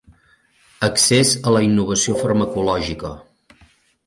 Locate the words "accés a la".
0.87-1.61